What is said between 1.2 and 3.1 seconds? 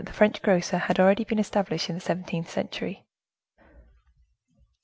been established in the Seventeenth Century.